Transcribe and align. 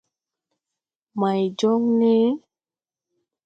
May 1.19 1.41
jɔŋ 1.59 1.81
ne? 1.99 2.13